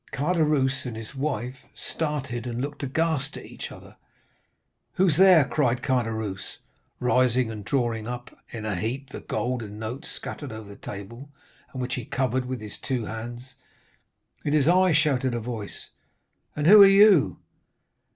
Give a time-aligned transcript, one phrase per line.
[0.11, 3.95] Caderousse and his wife started and looked aghast at each other.
[4.93, 6.57] "'Who's there?' cried Caderousse,
[6.99, 11.29] rising, and drawing up in a heap the gold and notes scattered over the table,
[11.71, 13.53] and which he covered with his two hands.
[14.43, 15.91] "'It is I,' shouted a voice.
[16.55, 17.37] "'And who are you?